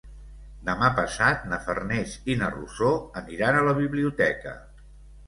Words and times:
Demà 0.67 0.87
passat 0.99 1.43
na 1.51 1.59
Farners 1.65 2.15
i 2.35 2.37
na 2.39 2.47
Rosó 2.55 2.89
aniran 3.21 3.59
a 3.59 3.63
la 3.69 3.77
biblioteca. 3.81 4.57